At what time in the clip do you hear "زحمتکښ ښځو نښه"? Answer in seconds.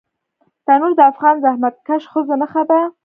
1.43-2.63